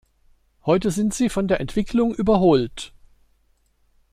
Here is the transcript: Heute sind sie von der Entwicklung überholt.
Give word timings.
Heute 0.65 0.89
sind 0.89 1.13
sie 1.13 1.29
von 1.29 1.47
der 1.47 1.59
Entwicklung 1.59 2.15
überholt. 2.15 2.91